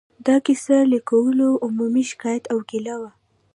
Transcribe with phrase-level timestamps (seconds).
[0.25, 3.09] د کیسه لیکوالو عمومي شکایت او ګیله وه.